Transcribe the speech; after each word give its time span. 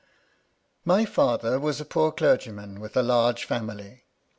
My 0.83 1.05
father 1.05 1.59
was 1.59 1.79
a 1.79 1.85
poor 1.85 2.11
clergyman 2.11 2.79
with 2.79 2.97
a 2.97 3.03
large 3.03 3.45
family. 3.45 4.05